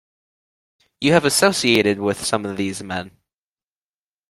[0.99, 3.11] You have associated with some of these men.